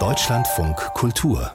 Deutschlandfunk 0.00 0.76
Kultur 0.94 1.52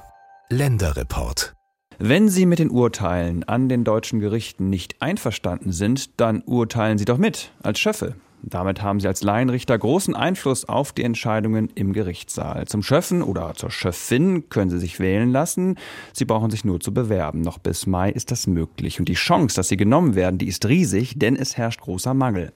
Länderreport 0.48 1.54
wenn 2.02 2.30
Sie 2.30 2.46
mit 2.46 2.60
den 2.60 2.70
Urteilen 2.70 3.44
an 3.44 3.68
den 3.68 3.84
deutschen 3.84 4.22
Gerichten 4.22 4.70
nicht 4.70 5.02
einverstanden 5.02 5.74
sind, 5.74 6.22
dann 6.22 6.42
urteilen 6.44 6.98
Sie 6.98 7.04
doch 7.04 7.18
mit 7.18 7.52
als 7.62 7.82
Schöffe. 7.82 8.16
Damit 8.42 8.82
haben 8.82 9.00
Sie 9.00 9.08
als 9.08 9.22
Laienrichter 9.22 9.78
großen 9.78 10.16
Einfluss 10.16 10.66
auf 10.66 10.94
die 10.94 11.04
Entscheidungen 11.04 11.70
im 11.76 11.94
Gerichtssaal. 11.94 12.68
Zum 12.68 12.84
Schöffen 12.84 13.22
oder 13.22 13.54
zur 13.56 13.70
Schöffin 13.70 14.50
können 14.50 14.70
Sie 14.70 14.80
sich 14.80 15.00
wählen 15.00 15.32
lassen. 15.32 15.76
Sie 16.14 16.26
brauchen 16.26 16.50
sich 16.50 16.64
nur 16.64 16.80
zu 16.80 16.94
bewerben. 16.94 17.42
Noch 17.42 17.58
bis 17.58 17.86
Mai 17.86 18.10
ist 18.10 18.32
das 18.32 18.48
möglich. 18.48 19.00
Und 19.00 19.10
die 19.10 19.14
Chance, 19.14 19.56
dass 19.56 19.68
Sie 19.68 19.78
genommen 19.78 20.16
werden, 20.16 20.38
die 20.38 20.48
ist 20.48 20.66
riesig, 20.68 21.20
denn 21.20 21.36
es 21.36 21.58
herrscht 21.58 21.82
großer 21.82 22.14
Mangel. 22.14 22.54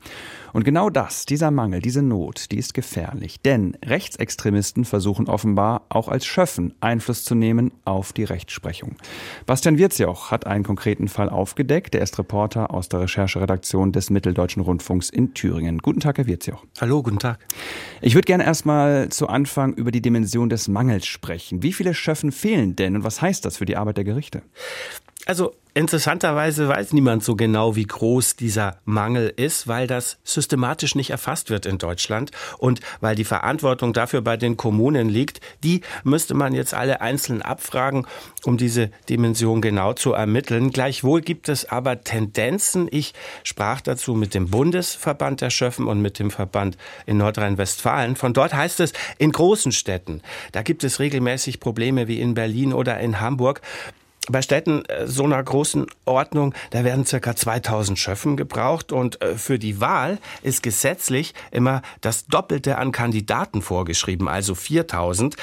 Und 0.54 0.64
genau 0.64 0.92
das, 0.92 1.26
dieser 1.26 1.50
Mangel, 1.50 1.82
diese 1.82 2.04
Not, 2.04 2.52
die 2.52 2.58
ist 2.58 2.76
gefährlich. 2.76 3.42
Denn 3.42 3.76
Rechtsextremisten 3.84 4.86
versuchen 4.86 5.28
offenbar 5.28 5.82
auch 5.90 6.08
als 6.08 6.26
Schöffen 6.26 6.76
Einfluss 6.80 7.26
zu 7.26 7.34
nehmen 7.34 7.72
auf 7.86 8.14
die 8.14 8.24
Rechtsprechung. 8.24 8.96
Bastian 9.48 9.80
Wirzjoch 9.80 10.30
hat 10.30 10.46
einen 10.46 10.64
konkreten 10.64 11.08
Fall 11.08 11.30
aufgedeckt. 11.30 11.96
Er 11.96 12.04
ist 12.04 12.20
Reporter 12.20 12.72
aus 12.72 12.88
der 12.88 13.02
Rechercheredaktion 13.02 13.92
des 13.92 14.12
Mitteldeutschen 14.12 14.62
Rundfunks 14.62 15.10
in 15.10 15.34
Thüringen. 15.34 15.73
Guten 15.82 16.00
Tag, 16.00 16.18
Herr 16.18 16.28
Wirzjoch. 16.28 16.64
Hallo, 16.80 17.02
guten 17.04 17.20
Tag. 17.20 17.40
Ich 18.02 18.16
würde 18.16 18.26
gerne 18.26 18.46
erstmal 18.46 19.10
zu 19.10 19.28
Anfang 19.28 19.74
über 19.74 19.92
die 19.92 20.02
Dimension 20.02 20.50
des 20.50 20.68
Mangels 20.68 21.06
sprechen. 21.06 21.64
Wie 21.64 21.74
viele 21.74 21.94
Schöffen 21.94 22.32
fehlen 22.32 22.76
denn 22.76 22.96
und 22.96 23.04
was 23.04 23.22
heißt 23.22 23.46
das 23.46 23.58
für 23.58 23.66
die 23.66 23.78
Arbeit 23.78 23.98
der 23.98 24.04
Gerichte? 24.04 24.44
Also 25.26 25.56
interessanterweise 25.74 26.68
weiß 26.68 26.94
niemand 26.94 27.24
so 27.24 27.36
genau, 27.36 27.76
wie 27.76 27.86
groß 27.86 28.36
dieser 28.36 28.78
Mangel 28.86 29.34
ist, 29.36 29.68
weil 29.68 29.88
das 29.88 30.18
systematisch 30.24 30.96
nicht 30.96 31.12
erfasst 31.12 31.50
wird 31.50 31.66
in 31.66 31.78
Deutschland 31.78 32.32
und 32.58 32.82
weil 33.00 33.16
die 33.16 33.24
Verantwortung 33.24 33.94
dafür 33.94 34.22
bei 34.22 34.36
den 34.36 34.58
Kommunen 34.58 35.08
liegt. 35.10 35.40
Die 35.64 35.82
müsste 36.04 36.34
man 36.34 36.54
jetzt 36.54 36.74
alle 36.74 37.02
einzeln 37.02 37.42
abfragen, 37.42 38.06
um 38.44 38.58
diese 38.58 38.92
Dimension 39.10 39.62
genau 39.62 39.94
zu 39.94 40.12
ermitteln. 40.12 40.72
Gleichwohl 40.72 41.22
gibt 41.22 41.48
es 41.48 41.66
aber 41.70 42.04
Tendenzen. 42.04 42.88
Ich 42.92 43.14
sprach 43.44 43.80
dazu 43.80 44.14
mit 44.16 44.34
dem 44.34 44.50
Bundesverband 44.50 45.40
der 45.40 45.50
Schöffen 45.50 45.88
und 45.88 46.02
mit 46.02 46.20
dem 46.20 46.32
Verband 46.32 46.78
in 47.06 47.18
Nordrhein-Westfalen. 47.18 48.18
Von 48.18 48.34
dort 48.34 48.54
heißt 48.54 48.82
es, 48.82 48.94
in 49.18 49.32
großen 49.32 49.72
Städten, 49.72 50.22
da 50.52 50.64
gibt 50.64 50.84
es 50.84 51.00
regelmäßig 51.00 51.62
Probleme 51.62 52.10
wie 52.10 52.20
in 52.20 52.34
Berlin 52.34 52.74
oder 52.74 53.00
in 53.00 53.22
Hamburg 53.22 53.62
bei 54.30 54.42
Städten 54.42 54.86
äh, 54.86 55.08
so 55.08 55.26
einer 55.26 55.42
großen 55.44 55.86
Ordnung, 56.06 56.54
da 56.70 56.84
werden 56.84 57.06
circa 57.06 57.36
2000 57.36 58.00
Schöffen 58.00 58.38
gebraucht 58.38 58.92
und 58.92 59.22
äh, 59.22 59.36
für 59.36 59.60
die 59.60 59.82
Wahl 59.82 60.18
ist 60.42 60.64
gesetzlich 60.64 61.34
immer 61.52 61.82
das 62.00 62.26
Doppelte 62.28 62.78
an 62.78 62.92
Kandidaten 62.92 63.62
vorgeschrieben, 63.62 64.30
also 64.30 64.56
4000. 64.56 65.36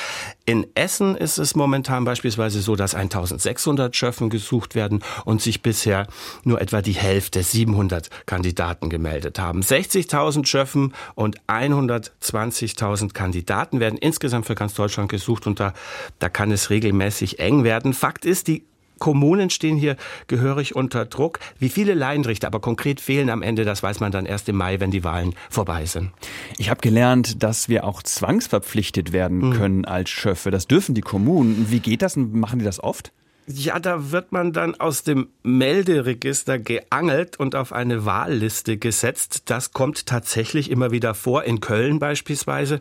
In 0.47 0.67
Essen 0.75 1.15
ist 1.15 1.39
es 1.39 1.55
momentan 1.55 2.05
beispielsweise 2.05 2.63
so, 2.63 2.75
dass 2.75 2.95
1600 2.95 3.95
Schöffen 3.95 4.31
gesucht 4.31 4.75
werden 4.75 5.05
und 5.25 5.43
sich 5.43 5.63
bisher 5.63 6.07
nur 6.45 6.61
etwa 6.61 6.81
die 6.81 6.93
Hälfte, 6.93 7.43
700 7.43 8.09
Kandidaten 8.25 8.89
gemeldet 8.89 9.39
haben. 9.39 9.61
60.000 9.61 10.47
Schöffen 10.47 10.95
und 11.15 11.41
120.000 11.47 13.13
Kandidaten 13.13 13.79
werden 13.79 13.99
insgesamt 13.99 14.47
für 14.47 14.55
ganz 14.55 14.75
Deutschland 14.75 15.11
gesucht 15.11 15.47
und 15.47 15.61
da, 15.61 15.75
da 16.19 16.31
kann 16.31 16.51
es 16.51 16.71
regelmäßig 16.71 17.39
eng 17.39 17.63
werden. 17.63 17.93
Fakt 17.93 18.25
ist, 18.25 18.49
die 18.49 18.65
Kommunen 19.01 19.51
stehen 19.51 19.77
hier 19.77 19.97
gehörig 20.29 20.77
unter 20.77 21.07
Druck. 21.07 21.41
Wie 21.59 21.69
viele 21.69 21.95
Laienrichter 21.95 22.47
aber 22.47 22.61
konkret 22.61 23.01
fehlen 23.01 23.31
am 23.31 23.43
Ende, 23.43 23.65
das 23.65 23.83
weiß 23.83 23.99
man 23.99 24.13
dann 24.13 24.27
erst 24.27 24.49
im 24.49 24.57
Mai, 24.57 24.79
wenn 24.79 24.93
die 24.93 25.03
Wahlen 25.03 25.35
vorbei 25.49 25.87
sind. 25.87 26.13
Ich 26.59 26.71
habe 26.71 26.81
gelernt, 26.81 27.43
dass 27.43 27.69
wir 27.69 27.85
auch 27.85 28.03
zwangsverpflichtet 28.05 29.13
werden 29.13 29.49
mhm. 29.49 29.53
können 29.55 29.85
als 29.85 30.11
Schöffe. 30.11 30.53
Das 30.53 30.69
dürfen 30.69 30.95
die 30.95 31.01
Kommunen. 31.01 31.67
Wie 31.71 31.81
geht 31.81 32.03
das 32.03 32.17
und 32.17 32.35
machen 32.35 32.61
die 32.61 32.65
das 32.65 32.81
oft? 32.81 33.13
Ja, 33.47 33.81
da 33.81 34.13
wird 34.13 34.31
man 34.31 34.53
dann 34.53 34.77
aus 34.77 35.03
dem 35.03 35.29
Melderegister 35.43 36.59
geangelt 36.59 37.41
und 37.41 37.57
auf 37.57 37.73
eine 37.73 38.05
Wahlliste 38.05 38.77
gesetzt. 38.77 39.43
Das 39.47 39.73
kommt 39.73 40.07
tatsächlich 40.07 40.71
immer 40.71 40.93
wieder 40.93 41.15
vor. 41.15 41.43
In 41.45 41.61
Köln 41.61 41.99
beispielsweise 41.99 42.79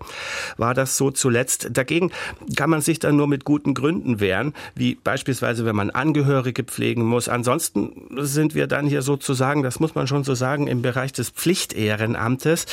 war 0.58 0.76
das 0.76 0.96
so 0.96 1.10
zuletzt. 1.10 1.70
Dagegen 1.72 2.12
kann 2.56 2.70
man 2.70 2.82
sich 2.82 3.00
dann 3.00 3.16
nur 3.16 3.28
mit 3.28 3.46
guten 3.46 3.74
Gründen 3.74 4.20
wehren, 4.20 4.54
wie 4.76 4.96
beispielsweise, 4.96 5.66
wenn 5.66 5.76
man 5.76 5.90
Angehörige 5.90 6.64
pflegen 6.64 7.04
muss. 7.04 7.30
Ansonsten 7.30 8.08
sind 8.18 8.54
wir 8.54 8.68
dann 8.68 8.86
hier 8.86 9.02
sozusagen, 9.02 9.64
das 9.64 9.80
muss 9.80 9.96
man 9.96 10.06
schon 10.06 10.24
so 10.24 10.36
sagen, 10.36 10.68
im 10.68 10.84
Bereich 10.84 11.14
des 11.14 11.30
Pflichtehrenamtes. 11.30 12.68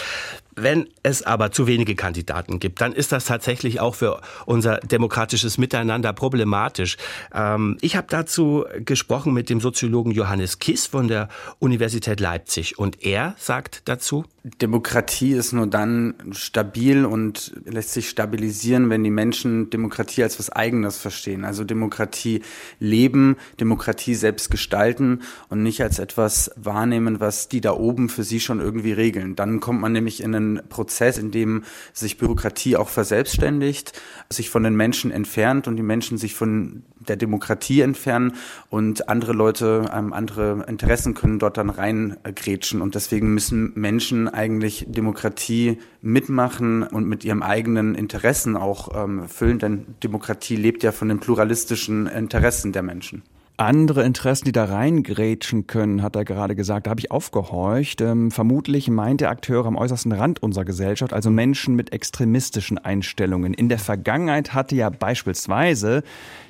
Wenn 0.56 0.88
es 1.02 1.22
aber 1.22 1.52
zu 1.52 1.66
wenige 1.66 1.94
Kandidaten 1.94 2.58
gibt, 2.60 2.80
dann 2.80 2.94
ist 2.94 3.12
das 3.12 3.26
tatsächlich 3.26 3.78
auch 3.78 3.94
für 3.94 4.22
unser 4.46 4.78
demokratisches 4.78 5.58
Miteinander 5.58 6.14
problematisch. 6.14 6.96
Ähm, 7.34 7.76
ich 7.82 7.94
habe 7.94 8.06
dazu 8.08 8.64
gesprochen 8.82 9.34
mit 9.34 9.50
dem 9.50 9.60
Soziologen 9.60 10.12
Johannes 10.12 10.58
Kiss 10.58 10.86
von 10.86 11.08
der 11.08 11.28
Universität 11.58 12.20
Leipzig 12.20 12.78
und 12.78 13.04
er 13.04 13.34
sagt 13.38 13.82
dazu, 13.84 14.24
Demokratie 14.62 15.32
ist 15.32 15.52
nur 15.52 15.66
dann 15.66 16.14
stabil 16.30 17.04
und 17.04 17.52
lässt 17.64 17.92
sich 17.92 18.08
stabilisieren, 18.08 18.88
wenn 18.90 19.02
die 19.02 19.10
Menschen 19.10 19.70
Demokratie 19.70 20.22
als 20.22 20.38
was 20.38 20.50
Eigenes 20.50 20.98
verstehen. 20.98 21.44
Also 21.44 21.64
Demokratie 21.64 22.42
leben, 22.78 23.36
Demokratie 23.58 24.14
selbst 24.14 24.50
gestalten 24.50 25.22
und 25.48 25.64
nicht 25.64 25.82
als 25.82 25.98
etwas 25.98 26.52
wahrnehmen, 26.54 27.18
was 27.18 27.48
die 27.48 27.60
da 27.60 27.72
oben 27.72 28.08
für 28.08 28.22
sie 28.22 28.38
schon 28.38 28.60
irgendwie 28.60 28.92
regeln. 28.92 29.34
Dann 29.34 29.58
kommt 29.58 29.80
man 29.80 29.90
nämlich 29.92 30.22
in 30.22 30.34
einen 30.34 30.45
Prozess, 30.68 31.18
in 31.18 31.30
dem 31.30 31.64
sich 31.92 32.18
Bürokratie 32.18 32.76
auch 32.76 32.88
verselbstständigt, 32.88 33.92
sich 34.30 34.50
von 34.50 34.62
den 34.62 34.76
Menschen 34.76 35.10
entfernt 35.10 35.68
und 35.68 35.76
die 35.76 35.82
Menschen 35.82 36.18
sich 36.18 36.34
von 36.34 36.84
der 37.08 37.16
Demokratie 37.16 37.80
entfernen 37.80 38.32
und 38.70 39.08
andere 39.08 39.32
Leute, 39.32 39.90
ähm, 39.92 40.12
andere 40.12 40.64
Interessen 40.66 41.14
können 41.14 41.38
dort 41.38 41.56
dann 41.56 41.70
reingrätschen. 41.70 42.80
Und 42.80 42.94
deswegen 42.94 43.32
müssen 43.34 43.72
Menschen 43.74 44.28
eigentlich 44.28 44.86
Demokratie 44.88 45.78
mitmachen 46.02 46.82
und 46.82 47.06
mit 47.06 47.24
ihrem 47.24 47.42
eigenen 47.42 47.94
Interessen 47.94 48.56
auch 48.56 49.04
ähm, 49.04 49.28
füllen, 49.28 49.58
denn 49.58 49.86
Demokratie 50.02 50.56
lebt 50.56 50.82
ja 50.82 50.92
von 50.92 51.08
den 51.08 51.20
pluralistischen 51.20 52.06
Interessen 52.06 52.72
der 52.72 52.82
Menschen 52.82 53.22
andere 53.58 54.04
Interessen, 54.04 54.44
die 54.44 54.52
da 54.52 54.64
reingrätschen 54.64 55.66
können, 55.66 56.02
hat 56.02 56.14
er 56.14 56.24
gerade 56.24 56.54
gesagt. 56.54 56.86
Da 56.86 56.90
habe 56.90 57.00
ich 57.00 57.10
aufgehorcht. 57.10 58.00
Ähm, 58.00 58.30
vermutlich 58.30 58.88
meint 58.88 59.22
der 59.22 59.30
Akteur 59.30 59.64
am 59.64 59.76
äußersten 59.76 60.12
Rand 60.12 60.42
unserer 60.42 60.64
Gesellschaft, 60.64 61.12
also 61.12 61.30
Menschen 61.30 61.74
mit 61.74 61.92
extremistischen 61.92 62.78
Einstellungen. 62.78 63.54
In 63.54 63.68
der 63.68 63.78
Vergangenheit 63.78 64.52
hatte 64.52 64.76
ja 64.76 64.90
beispielsweise 64.90 66.02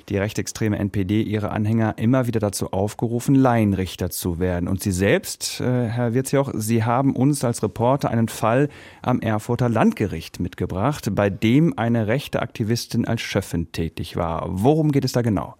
die 0.09 0.17
rechtsextreme 0.17 0.77
NPD 0.77 1.21
ihre 1.21 1.49
Anhänger 1.49 1.97
immer 1.97 2.27
wieder 2.27 2.39
dazu 2.39 2.71
aufgerufen, 2.71 3.35
Laienrichter 3.35 4.09
zu 4.09 4.39
werden. 4.39 4.67
Und 4.69 4.81
Sie 4.81 4.91
selbst, 4.91 5.59
äh, 5.59 5.87
Herr 5.87 6.13
Wirzjoch, 6.13 6.51
Sie 6.55 6.83
haben 6.83 7.15
uns 7.15 7.43
als 7.43 7.61
Reporter 7.61 8.09
einen 8.09 8.29
Fall 8.29 8.69
am 9.01 9.19
Erfurter 9.19 9.67
Landgericht 9.69 10.39
mitgebracht, 10.39 11.09
bei 11.13 11.29
dem 11.29 11.77
eine 11.77 12.07
rechte 12.07 12.41
Aktivistin 12.41 13.05
als 13.05 13.21
Schöffin 13.21 13.71
tätig 13.71 14.15
war. 14.15 14.45
Worum 14.49 14.91
geht 14.91 15.03
es 15.03 15.11
da 15.11 15.21
genau? 15.21 15.55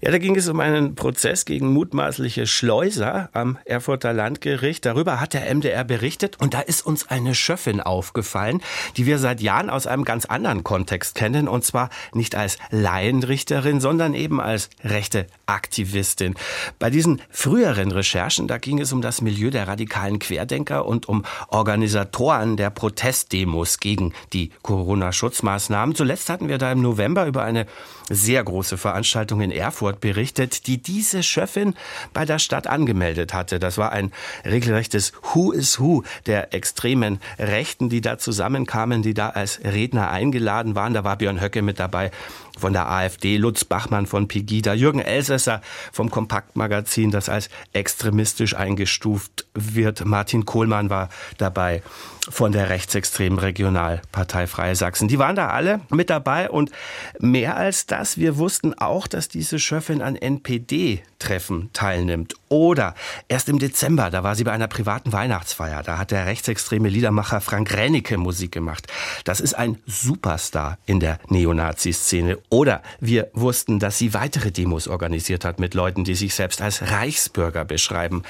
Ja, 0.00 0.10
da 0.10 0.18
ging 0.18 0.34
es 0.36 0.48
um 0.48 0.58
einen 0.58 0.91
Prozess 0.92 1.44
gegen 1.44 1.72
mutmaßliche 1.72 2.46
Schleuser 2.46 3.28
am 3.32 3.58
Erfurter 3.64 4.12
Landgericht. 4.12 4.84
Darüber 4.84 5.20
hat 5.20 5.34
der 5.34 5.52
MDR 5.54 5.84
berichtet 5.84 6.40
und 6.40 6.54
da 6.54 6.60
ist 6.60 6.84
uns 6.86 7.08
eine 7.08 7.34
Schöffin 7.34 7.80
aufgefallen, 7.80 8.62
die 8.96 9.06
wir 9.06 9.18
seit 9.18 9.40
Jahren 9.40 9.70
aus 9.70 9.86
einem 9.86 10.04
ganz 10.04 10.24
anderen 10.24 10.64
Kontext 10.64 11.14
kennen 11.14 11.48
und 11.48 11.64
zwar 11.64 11.90
nicht 12.12 12.34
als 12.34 12.58
Laienrichterin, 12.70 13.80
sondern 13.80 14.14
eben 14.14 14.40
als 14.40 14.70
rechte 14.84 15.26
Aktivistin. 15.46 16.34
Bei 16.78 16.90
diesen 16.90 17.22
früheren 17.30 17.92
Recherchen, 17.92 18.48
da 18.48 18.58
ging 18.58 18.80
es 18.80 18.92
um 18.92 19.02
das 19.02 19.20
Milieu 19.20 19.50
der 19.50 19.68
radikalen 19.68 20.18
Querdenker 20.18 20.86
und 20.86 21.08
um 21.08 21.24
Organisatoren 21.48 22.56
der 22.56 22.70
Protestdemos 22.70 23.78
gegen 23.78 24.12
die 24.32 24.50
Corona-Schutzmaßnahmen. 24.62 25.94
Zuletzt 25.94 26.28
hatten 26.28 26.48
wir 26.48 26.58
da 26.58 26.72
im 26.72 26.82
November 26.82 27.26
über 27.26 27.42
eine 27.44 27.66
sehr 28.08 28.42
große 28.44 28.76
Veranstaltung 28.76 29.40
in 29.40 29.50
Erfurt 29.50 30.00
berichtet, 30.00 30.66
die 30.66 30.81
diese 30.86 31.22
Schöffin 31.22 31.74
bei 32.12 32.24
der 32.24 32.38
Stadt 32.38 32.66
angemeldet 32.66 33.34
hatte. 33.34 33.58
Das 33.58 33.78
war 33.78 33.92
ein 33.92 34.12
regelrechtes 34.44 35.12
Who 35.32 35.52
is 35.52 35.80
Who 35.80 36.02
der 36.26 36.54
extremen 36.54 37.20
Rechten, 37.38 37.88
die 37.88 38.00
da 38.00 38.18
zusammenkamen, 38.18 39.02
die 39.02 39.14
da 39.14 39.30
als 39.30 39.60
Redner 39.64 40.10
eingeladen 40.10 40.74
waren. 40.74 40.94
Da 40.94 41.04
war 41.04 41.16
Björn 41.16 41.40
Höcke 41.40 41.62
mit 41.62 41.78
dabei 41.80 42.10
von 42.58 42.72
der 42.72 42.90
AfD, 42.90 43.36
Lutz 43.36 43.64
Bachmann 43.64 44.06
von 44.06 44.28
Pegida, 44.28 44.74
Jürgen 44.74 45.00
Elsässer 45.00 45.62
vom 45.92 46.10
Kompaktmagazin, 46.10 47.10
das 47.10 47.28
als 47.28 47.48
extremistisch 47.72 48.54
eingestuft 48.54 49.46
wird. 49.54 50.04
Martin 50.04 50.44
Kohlmann 50.44 50.90
war 50.90 51.08
dabei 51.38 51.82
von 52.30 52.52
der 52.52 52.70
rechtsextremen 52.70 53.38
Regionalpartei 53.38 54.46
Freie 54.46 54.76
Sachsen. 54.76 55.08
Die 55.08 55.18
waren 55.18 55.34
da 55.34 55.48
alle 55.48 55.80
mit 55.90 56.08
dabei 56.08 56.48
und 56.50 56.70
mehr 57.18 57.56
als 57.56 57.86
das, 57.86 58.16
wir 58.16 58.36
wussten 58.36 58.74
auch, 58.74 59.06
dass 59.06 59.28
diese 59.28 59.58
Schöffin 59.58 60.02
an 60.02 60.14
NPD 60.14 61.02
AfD-Treffen 61.22 61.70
teilnimmt. 61.72 62.34
Oder 62.48 62.94
erst 63.28 63.48
im 63.48 63.58
Dezember, 63.58 64.10
da 64.10 64.22
war 64.22 64.34
sie 64.34 64.44
bei 64.44 64.52
einer 64.52 64.68
privaten 64.68 65.12
Weihnachtsfeier. 65.12 65.82
Da 65.82 65.98
hat 65.98 66.10
der 66.10 66.26
rechtsextreme 66.26 66.88
Liedermacher 66.88 67.40
Frank 67.40 67.72
Rennecke 67.74 68.18
Musik 68.18 68.52
gemacht. 68.52 68.86
Das 69.24 69.40
ist 69.40 69.54
ein 69.54 69.78
Superstar 69.86 70.78
in 70.84 71.00
der 71.00 71.18
Neonazi-Szene. 71.28 72.38
Oder 72.52 72.82
wir 73.00 73.30
wussten, 73.32 73.78
dass 73.78 73.96
sie 73.96 74.12
weitere 74.12 74.50
Demos 74.50 74.86
organisiert 74.86 75.46
hat 75.46 75.58
mit 75.58 75.72
Leuten, 75.72 76.04
die 76.04 76.14
sich 76.14 76.34
selbst 76.34 76.60
als 76.60 76.82
Reichsbürger 76.82 77.64
beschreiben. 77.64 78.24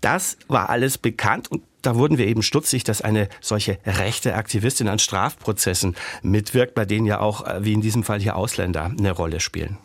Das 0.00 0.36
war 0.48 0.70
alles 0.70 0.98
bekannt 0.98 1.48
und 1.52 1.62
da 1.80 1.94
wurden 1.94 2.18
wir 2.18 2.26
eben 2.26 2.42
stutzig, 2.42 2.82
dass 2.82 3.00
eine 3.00 3.28
solche 3.40 3.78
rechte 3.86 4.34
Aktivistin 4.34 4.88
an 4.88 4.98
Strafprozessen 4.98 5.94
mitwirkt, 6.22 6.74
bei 6.74 6.84
denen 6.84 7.06
ja 7.06 7.20
auch, 7.20 7.46
äh, 7.46 7.64
wie 7.64 7.72
in 7.72 7.80
diesem 7.80 8.02
Fall 8.02 8.18
hier 8.18 8.34
Ausländer, 8.34 8.86
eine 8.86 9.12
Rolle 9.12 9.38
spielen. 9.38 9.78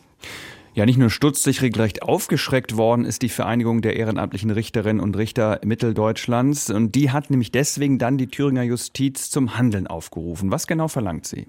Ja, 0.74 0.88
nicht 0.88 0.98
nur 0.98 1.12
stutzig, 1.12 1.62
regelrecht 1.62 2.02
aufgeschreckt 2.02 2.76
worden 2.78 3.06
ist 3.06 3.22
die 3.22 3.30
Vereinigung 3.30 3.84
der 3.84 3.98
ehrenamtlichen 3.98 4.50
Richterinnen 4.50 5.00
und 5.00 5.16
Richter 5.16 5.62
Mitteldeutschlands. 5.64 6.72
Und 6.72 6.96
die 6.96 7.12
hat 7.12 7.30
nämlich 7.30 7.52
deswegen 7.52 8.00
dann 8.00 8.18
die 8.18 8.28
Thüringer 8.28 8.64
Justiz 8.64 9.30
zum 9.30 9.60
Handeln 9.60 9.86
aufgerufen. 9.86 10.50
Was 10.50 10.66
genau 10.66 10.88
verlangt 10.88 11.28
sie? 11.28 11.48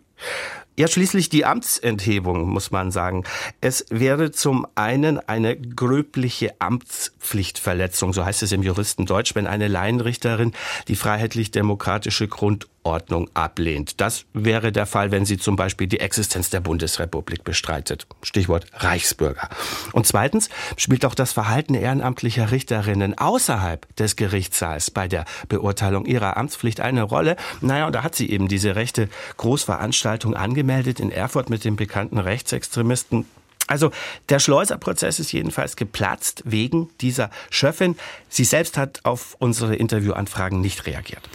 Ja, 0.79 0.89
schließlich 0.89 1.31
die 1.31 1.47
Amtsenthebung, 1.47 2.51
muss 2.51 2.71
man 2.71 2.91
sagen. 2.91 3.25
Es 3.63 3.87
wäre 3.89 4.31
zum 4.31 4.67
einen 4.75 5.19
eine 5.19 5.57
gröbliche 5.57 6.55
Amtspflichtverletzung, 6.59 8.13
so 8.13 8.27
heißt 8.27 8.43
es 8.43 8.53
im 8.53 8.63
Juristendeutsch, 8.63 9.35
wenn 9.35 9.47
eine 9.47 9.69
Laienrichterin 9.69 10.53
die 10.89 10.97
freiheitlich-demokratische 10.97 12.29
Grundordnung 12.29 13.31
ablehnt. 13.33 14.03
Das 14.03 14.27
wäre 14.35 14.71
der 14.71 14.85
Fall, 14.85 15.11
wenn 15.13 15.25
sie 15.25 15.39
zum 15.39 15.57
Beispiel 15.57 15.87
die 15.87 16.01
Existenz 16.01 16.51
der 16.51 16.61
Bundesrepublik 16.61 17.43
bestreitet. 17.43 18.07
Stichwort 18.23 18.67
Reichsbürger. 18.75 19.49
Und 19.93 20.07
zweitens 20.07 20.51
spielt 20.77 21.07
auch 21.07 21.15
das 21.15 21.33
Verhalten 21.33 21.73
ehrenamtlicher 21.73 22.51
Richterinnen 22.51 23.17
außerhalb 23.17 23.97
des 23.97 24.17
Gerichtssaals 24.17 24.91
bei 24.91 25.09
der 25.09 25.25
Beurteilung 25.49 26.05
ihrer 26.05 26.37
Amtspflicht 26.37 26.81
eine 26.81 27.03
Rolle. 27.03 27.37
Naja, 27.63 27.87
und 27.87 27.95
da 27.95 28.03
hat 28.03 28.15
sie 28.15 28.29
eben 28.31 28.47
diese 28.47 28.77
rechte 28.77 29.09
Großveranstaltung 29.39 30.06
angemeldet 30.07 30.35
angemeldet 30.57 31.01
in 31.01 31.11
Erfurt 31.11 31.51
mit 31.51 31.65
dem 31.65 31.77
bekannten 31.77 32.19
Rechtsextremisten. 32.19 33.27
Also 33.69 33.91
der 34.29 34.39
Schleuserprozess 34.39 35.19
ist 35.19 35.33
jedenfalls 35.33 35.77
geplatzt 35.77 36.43
wegen 36.45 36.89
dieser 37.01 37.31
Schöffin. 37.51 37.97
Sie 38.29 38.45
selbst 38.45 38.79
hat 38.79 39.01
auf 39.03 39.37
unsere 39.41 39.75
Interviewanfragen 39.75 40.61
nicht 40.61 40.87
reagiert. 40.87 41.29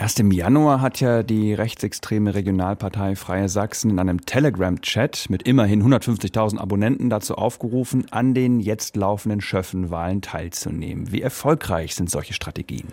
Erst 0.00 0.20
im 0.20 0.30
Januar 0.30 0.80
hat 0.80 1.00
ja 1.00 1.24
die 1.24 1.54
rechtsextreme 1.54 2.32
Regionalpartei 2.34 3.16
Freie 3.16 3.48
Sachsen 3.48 3.90
in 3.90 3.98
einem 3.98 4.24
Telegram-Chat 4.24 5.28
mit 5.28 5.42
immerhin 5.42 5.82
150.000 5.82 6.58
Abonnenten 6.58 7.10
dazu 7.10 7.34
aufgerufen, 7.34 8.06
an 8.12 8.32
den 8.32 8.60
jetzt 8.60 8.94
laufenden 8.94 9.40
Schöffenwahlen 9.40 10.22
teilzunehmen. 10.22 11.10
Wie 11.10 11.20
erfolgreich 11.20 11.96
sind 11.96 12.10
solche 12.10 12.32
Strategien? 12.32 12.86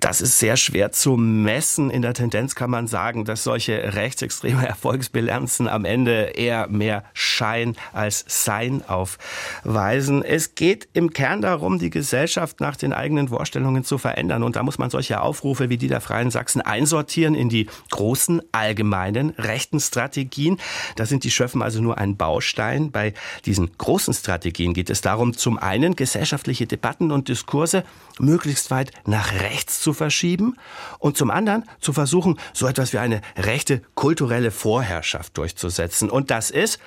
Das 0.00 0.20
ist 0.20 0.38
sehr 0.38 0.56
schwer 0.56 0.92
zu 0.92 1.16
messen. 1.16 1.90
In 1.90 2.02
der 2.02 2.14
Tendenz 2.14 2.54
kann 2.54 2.70
man 2.70 2.86
sagen, 2.86 3.24
dass 3.24 3.42
solche 3.42 3.94
rechtsextreme 3.94 4.66
Erfolgsbilanzen 4.66 5.66
am 5.66 5.84
Ende 5.84 6.32
eher 6.36 6.68
mehr 6.68 7.04
Schein 7.14 7.76
als 7.92 8.24
Sein 8.28 8.82
aufweisen. 8.86 10.22
Es 10.22 10.54
geht 10.54 10.88
im 10.92 11.12
Kern 11.12 11.40
darum, 11.40 11.80
die 11.80 11.90
Gesellschaft 11.90 12.60
nach 12.60 12.76
den 12.76 12.92
eigenen 12.92 13.28
Vorstellungen 13.28 13.82
zu 13.82 13.98
verändern. 13.98 14.44
Und 14.44 14.54
da 14.54 14.62
muss 14.62 14.78
man 14.78 14.90
solche 14.90 15.20
Aufrufe 15.20 15.68
wie 15.68 15.78
die 15.78 15.88
der 15.88 16.00
Freien 16.00 16.30
Sachsen 16.30 16.60
einsortieren 16.60 17.34
in 17.34 17.48
die 17.48 17.66
großen, 17.90 18.40
allgemeinen 18.52 19.30
rechten 19.30 19.80
Strategien. 19.80 20.58
Da 20.94 21.06
sind 21.06 21.24
die 21.24 21.30
Schöffen 21.30 21.60
also 21.60 21.82
nur 21.82 21.98
ein 21.98 22.16
Baustein. 22.16 22.92
Bei 22.92 23.14
diesen 23.46 23.76
großen 23.76 24.14
Strategien 24.14 24.74
geht 24.74 24.90
es 24.90 25.00
darum, 25.00 25.36
zum 25.36 25.58
einen 25.58 25.96
gesellschaftliche 25.96 26.66
Debatten 26.66 27.10
und 27.10 27.28
Diskurse 27.28 27.84
möglichst 28.20 28.70
weit 28.70 28.92
nach 29.06 29.32
rechts 29.40 29.80
zu 29.80 29.87
zu 29.88 29.94
verschieben 29.94 30.54
und 30.98 31.16
zum 31.16 31.30
anderen 31.30 31.64
zu 31.80 31.94
versuchen, 31.94 32.38
so 32.52 32.66
etwas 32.66 32.92
wie 32.92 32.98
eine 32.98 33.22
rechte 33.38 33.80
kulturelle 33.94 34.50
Vorherrschaft 34.50 35.38
durchzusetzen. 35.38 36.10
Und 36.10 36.30
das 36.30 36.50
ist, 36.50 36.78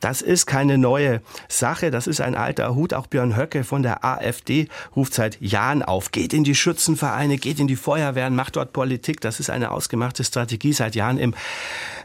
das 0.00 0.22
ist 0.22 0.46
keine 0.46 0.78
neue 0.78 1.20
Sache, 1.48 1.90
das 1.90 2.06
ist 2.06 2.22
ein 2.22 2.34
alter 2.34 2.74
Hut. 2.74 2.94
Auch 2.94 3.06
Björn 3.06 3.36
Höcke 3.36 3.64
von 3.64 3.82
der 3.82 4.02
AfD 4.02 4.68
ruft 4.96 5.12
seit 5.12 5.38
Jahren 5.42 5.82
auf. 5.82 6.10
Geht 6.10 6.32
in 6.32 6.42
die 6.42 6.54
Schützenvereine, 6.54 7.36
geht 7.36 7.60
in 7.60 7.68
die 7.68 7.76
Feuerwehren, 7.76 8.34
macht 8.34 8.56
dort 8.56 8.72
Politik. 8.72 9.20
Das 9.20 9.40
ist 9.40 9.50
eine 9.50 9.70
ausgemachte 9.70 10.24
Strategie 10.24 10.72
seit 10.72 10.94
Jahren 10.94 11.18
im 11.18 11.34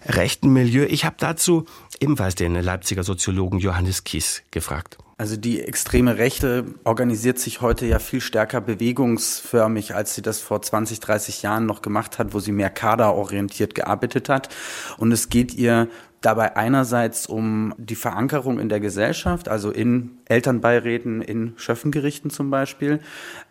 rechten 0.06 0.52
Milieu. 0.52 0.84
Ich 0.90 1.06
habe 1.06 1.16
dazu 1.20 1.64
ebenfalls 2.02 2.36
den 2.36 2.56
Leipziger 2.56 3.04
Soziologen 3.04 3.60
Johannes 3.60 4.04
Kies 4.04 4.44
gefragt. 4.52 4.98
Also 5.18 5.38
die 5.38 5.62
extreme 5.62 6.18
Rechte 6.18 6.66
organisiert 6.84 7.38
sich 7.38 7.62
heute 7.62 7.86
ja 7.86 8.00
viel 8.00 8.22
stärker 8.22 8.62
bewegungsförmig, 8.62 9.94
als 9.94 10.16
sie 10.16 10.24
das 10.24 10.40
vor 10.40 10.62
20, 10.62 11.00
30 11.00 11.44
Jahren 11.44 11.66
noch 11.66 11.82
gemacht 11.82 12.18
hat, 12.18 12.34
wo 12.34 12.40
sie 12.40 12.52
mehr 12.52 12.72
kaderorientiert 12.72 13.76
gearbeitet 13.76 14.28
hat. 14.28 14.50
Und 14.98 15.12
es 15.12 15.30
geht 15.30 15.54
ihr 15.54 15.88
dabei 16.22 16.56
einerseits 16.56 17.28
um 17.28 17.76
die 17.78 17.96
Verankerung 17.96 18.60
in 18.60 18.70
der 18.70 18.80
Gesellschaft, 18.80 19.50
also 19.50 19.70
in 19.70 20.18
Elternbeiräten, 20.34 21.22
in 21.22 21.54
Schöffengerichten 21.58 22.32
zum 22.32 22.50
Beispiel, 22.50 23.00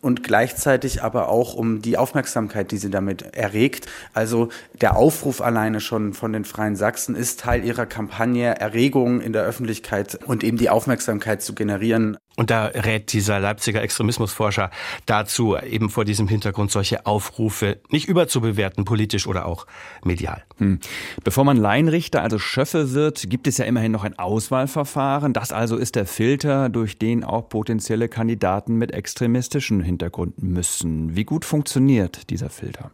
und 0.01 0.25
gleichzeitig 0.25 1.05
aber 1.05 1.29
auch 1.29 1.55
um 1.55 1.81
die 1.81 1.97
Aufmerksamkeit, 1.97 2.73
die 2.73 2.77
sie 2.77 2.91
damit 2.91 3.23
erregt. 3.37 3.87
Also 4.15 4.49
der 4.81 4.97
Aufruf 4.97 5.41
alleine 5.41 5.81
schon 5.81 6.13
von 6.13 6.33
den 6.33 6.45
Freien 6.45 6.75
Sachsen 6.75 7.15
ist 7.15 7.39
Teil 7.39 7.65
ihrer 7.65 7.87
Kampagne, 7.87 8.59
Erregung 8.59 9.21
in 9.21 9.33
der 9.33 9.45
Öffentlichkeit 9.45 10.19
und 10.27 10.43
eben 10.43 10.57
die 10.57 10.71
Aufmerksamkeit 10.71 11.41
zu 11.41 11.55
generieren. 11.55 12.19
Und 12.35 12.51
da 12.51 12.65
rät 12.65 13.13
dieser 13.13 13.41
Leipziger 13.41 13.83
Extremismusforscher 13.83 14.71
dazu, 15.05 15.57
eben 15.59 15.91
vor 15.91 16.05
diesem 16.05 16.29
Hintergrund 16.29 16.71
solche 16.71 17.05
Aufrufe 17.05 17.79
nicht 17.91 18.09
überzubewerten, 18.09 18.87
politisch 18.87 19.27
oder 19.27 19.45
auch 19.45 19.67
medial. 20.03 20.43
Hm. 20.57 20.81
Bevor 21.25 21.45
man 21.45 21.59
Laienrichter, 21.59 22.23
also 22.23 22.39
Schöffe 22.39 22.95
wird, 22.95 23.29
gibt 23.29 23.47
es 23.47 23.59
ja 23.59 23.67
immerhin 23.67 23.93
noch 23.93 24.05
ein 24.05 24.19
Auswahlverfahren. 24.19 25.35
Das 25.35 25.53
also 25.53 25.77
ist 25.77 25.95
der 25.95 26.07
Filter, 26.07 26.71
durch 26.73 26.99
den 26.99 27.25
auch 27.25 27.49
potenzielle 27.49 28.09
Kandidaten 28.09 28.77
mit 28.77 28.93
extremistischen 28.93 29.81
Hintergrund 29.83 30.43
müssen. 30.43 31.15
Wie 31.15 31.25
gut 31.25 31.45
funktioniert 31.45 32.31
dieser 32.31 32.51
Filter? 32.51 32.91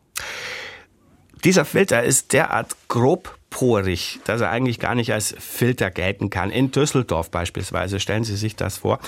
Dieser 1.44 1.64
Filter 1.64 2.02
ist 2.02 2.32
derart 2.32 2.74
grobporig, 2.88 4.18
dass 4.24 4.40
er 4.40 4.50
eigentlich 4.50 4.80
gar 4.80 4.96
nicht 4.96 5.12
als 5.12 5.36
Filter 5.38 5.90
gelten 5.90 6.30
kann. 6.30 6.50
In 6.50 6.72
Düsseldorf 6.72 7.30
beispielsweise, 7.30 8.00
stellen 8.00 8.24
Sie 8.24 8.36
sich 8.36 8.56
das 8.56 8.78
vor, 8.78 8.98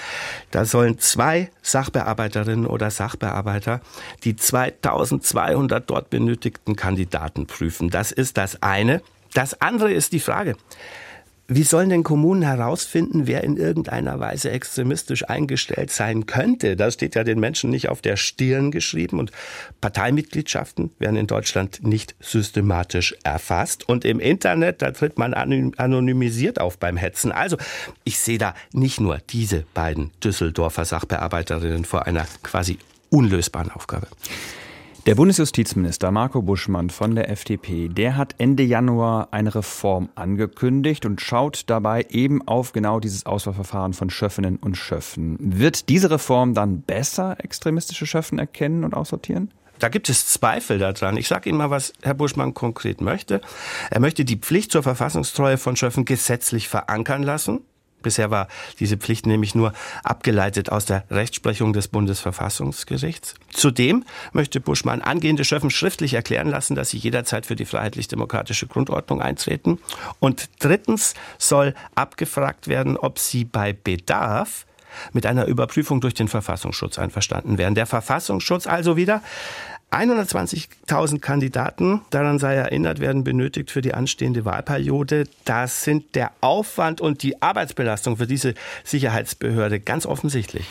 da 0.52 0.64
sollen 0.64 0.98
zwei 1.00 1.50
Sachbearbeiterinnen 1.62 2.66
oder 2.66 2.90
Sachbearbeiter 2.90 3.80
die 4.22 4.36
2200 4.36 5.90
dort 5.90 6.10
benötigten 6.10 6.76
Kandidaten 6.76 7.46
prüfen. 7.46 7.90
Das 7.90 8.12
ist 8.12 8.36
das 8.36 8.62
eine. 8.62 9.02
Das 9.34 9.60
andere 9.60 9.92
ist 9.92 10.12
die 10.12 10.20
Frage, 10.20 10.56
wie 11.52 11.64
sollen 11.64 11.90
denn 11.90 12.04
Kommunen 12.04 12.42
herausfinden, 12.42 13.26
wer 13.26 13.42
in 13.42 13.56
irgendeiner 13.56 14.20
Weise 14.20 14.52
extremistisch 14.52 15.28
eingestellt 15.28 15.90
sein 15.90 16.26
könnte? 16.26 16.76
Das 16.76 16.94
steht 16.94 17.16
ja 17.16 17.24
den 17.24 17.40
Menschen 17.40 17.70
nicht 17.70 17.88
auf 17.88 18.00
der 18.00 18.16
Stirn 18.16 18.70
geschrieben 18.70 19.18
und 19.18 19.32
Parteimitgliedschaften 19.80 20.92
werden 21.00 21.16
in 21.16 21.26
Deutschland 21.26 21.82
nicht 21.82 22.14
systematisch 22.20 23.16
erfasst. 23.24 23.88
Und 23.88 24.04
im 24.04 24.20
Internet, 24.20 24.80
da 24.80 24.92
tritt 24.92 25.18
man 25.18 25.34
anonymisiert 25.34 26.60
auf 26.60 26.78
beim 26.78 26.96
Hetzen. 26.96 27.32
Also, 27.32 27.56
ich 28.04 28.20
sehe 28.20 28.38
da 28.38 28.54
nicht 28.72 29.00
nur 29.00 29.18
diese 29.30 29.64
beiden 29.74 30.12
Düsseldorfer 30.22 30.84
Sachbearbeiterinnen 30.84 31.84
vor 31.84 32.06
einer 32.06 32.28
quasi 32.44 32.78
unlösbaren 33.10 33.72
Aufgabe. 33.72 34.06
Der 35.06 35.14
Bundesjustizminister 35.14 36.10
Marco 36.10 36.42
Buschmann 36.42 36.90
von 36.90 37.14
der 37.14 37.30
FDP, 37.30 37.88
der 37.88 38.18
hat 38.18 38.34
Ende 38.36 38.62
Januar 38.62 39.28
eine 39.30 39.54
Reform 39.54 40.10
angekündigt 40.14 41.06
und 41.06 41.22
schaut 41.22 41.62
dabei 41.68 42.06
eben 42.10 42.46
auf 42.46 42.72
genau 42.72 43.00
dieses 43.00 43.24
Auswahlverfahren 43.24 43.94
von 43.94 44.10
Schöffinnen 44.10 44.58
und 44.58 44.76
Schöffen. 44.76 45.38
Wird 45.40 45.88
diese 45.88 46.10
Reform 46.10 46.52
dann 46.52 46.82
besser 46.82 47.42
extremistische 47.42 48.04
Schöffen 48.04 48.38
erkennen 48.38 48.84
und 48.84 48.92
aussortieren? 48.92 49.50
Da 49.78 49.88
gibt 49.88 50.10
es 50.10 50.26
Zweifel 50.26 50.78
daran. 50.78 51.16
Ich 51.16 51.28
sage 51.28 51.48
Ihnen 51.48 51.56
mal, 51.56 51.70
was 51.70 51.94
Herr 52.02 52.12
Buschmann 52.12 52.52
konkret 52.52 53.00
möchte. 53.00 53.40
Er 53.90 54.00
möchte 54.00 54.26
die 54.26 54.36
Pflicht 54.36 54.70
zur 54.70 54.82
Verfassungstreue 54.82 55.56
von 55.56 55.76
Schöffen 55.76 56.04
gesetzlich 56.04 56.68
verankern 56.68 57.22
lassen. 57.22 57.60
Bisher 58.02 58.30
war 58.30 58.48
diese 58.78 58.96
Pflicht 58.96 59.26
nämlich 59.26 59.54
nur 59.54 59.72
abgeleitet 60.02 60.70
aus 60.70 60.84
der 60.84 61.04
Rechtsprechung 61.10 61.72
des 61.72 61.88
Bundesverfassungsgerichts. 61.88 63.34
Zudem 63.52 64.04
möchte 64.32 64.60
Buschmann 64.60 65.02
angehende 65.02 65.44
Schöffen 65.44 65.70
schriftlich 65.70 66.14
erklären 66.14 66.48
lassen, 66.48 66.74
dass 66.74 66.90
sie 66.90 66.98
jederzeit 66.98 67.46
für 67.46 67.56
die 67.56 67.64
freiheitlich-demokratische 67.64 68.66
Grundordnung 68.66 69.20
eintreten. 69.20 69.78
Und 70.18 70.48
drittens 70.58 71.14
soll 71.38 71.74
abgefragt 71.94 72.68
werden, 72.68 72.96
ob 72.96 73.18
sie 73.18 73.44
bei 73.44 73.72
Bedarf 73.72 74.66
mit 75.12 75.26
einer 75.26 75.46
Überprüfung 75.46 76.00
durch 76.00 76.14
den 76.14 76.28
Verfassungsschutz 76.28 76.98
einverstanden 76.98 77.58
wären. 77.58 77.74
Der 77.74 77.86
Verfassungsschutz 77.86 78.66
also 78.66 78.96
wieder 78.96 79.22
120.000 79.90 81.18
Kandidaten, 81.18 82.02
daran 82.10 82.38
sei 82.38 82.54
erinnert, 82.54 83.00
werden 83.00 83.24
benötigt 83.24 83.72
für 83.72 83.80
die 83.80 83.92
anstehende 83.92 84.44
Wahlperiode. 84.44 85.24
Das 85.44 85.82
sind 85.82 86.14
der 86.14 86.30
Aufwand 86.40 87.00
und 87.00 87.24
die 87.24 87.42
Arbeitsbelastung 87.42 88.16
für 88.16 88.28
diese 88.28 88.54
Sicherheitsbehörde 88.84 89.80
ganz 89.80 90.06
offensichtlich. 90.06 90.64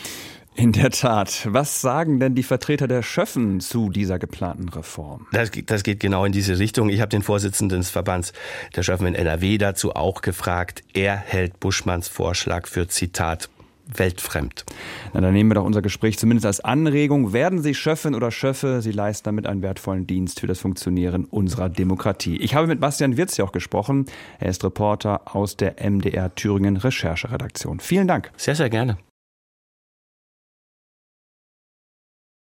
In 0.54 0.72
der 0.72 0.90
Tat. 0.90 1.46
Was 1.50 1.80
sagen 1.80 2.18
denn 2.18 2.34
die 2.34 2.42
Vertreter 2.42 2.88
der 2.88 3.02
Schöffen 3.02 3.60
zu 3.60 3.88
dieser 3.88 4.18
geplanten 4.18 4.68
Reform? 4.68 5.26
Das, 5.32 5.50
das 5.66 5.82
geht 5.84 6.00
genau 6.00 6.24
in 6.24 6.32
diese 6.32 6.58
Richtung. 6.58 6.88
Ich 6.88 7.00
habe 7.00 7.08
den 7.08 7.22
Vorsitzenden 7.22 7.80
des 7.80 7.90
Verbands 7.90 8.32
der 8.74 8.82
Schöffen 8.82 9.06
in 9.06 9.14
NRW 9.14 9.58
dazu 9.58 9.94
auch 9.94 10.22
gefragt. 10.22 10.82
Er 10.92 11.16
hält 11.16 11.60
Buschmanns 11.60 12.08
Vorschlag 12.08 12.66
für 12.66 12.88
Zitat 12.88 13.48
weltfremd. 13.96 14.64
Na, 15.12 15.20
dann 15.20 15.32
nehmen 15.32 15.50
wir 15.50 15.54
doch 15.56 15.64
unser 15.64 15.82
Gespräch 15.82 16.18
zumindest 16.18 16.46
als 16.46 16.60
Anregung. 16.60 17.32
Werden 17.32 17.60
Sie 17.60 17.74
Schöffin 17.74 18.14
oder 18.14 18.30
Schöffe, 18.30 18.80
Sie 18.82 18.92
leisten 18.92 19.24
damit 19.24 19.46
einen 19.46 19.62
wertvollen 19.62 20.06
Dienst 20.06 20.40
für 20.40 20.46
das 20.46 20.60
Funktionieren 20.60 21.24
unserer 21.24 21.68
Demokratie. 21.68 22.36
Ich 22.36 22.54
habe 22.54 22.66
mit 22.66 22.80
Bastian 22.80 23.16
auch 23.40 23.52
gesprochen. 23.52 24.06
Er 24.38 24.50
ist 24.50 24.64
Reporter 24.64 25.36
aus 25.36 25.56
der 25.56 25.76
MDR 25.80 26.34
Thüringen 26.34 26.76
Rechercheredaktion. 26.76 27.80
Vielen 27.80 28.08
Dank. 28.08 28.30
Sehr, 28.36 28.54
sehr 28.54 28.70
gerne. 28.70 28.98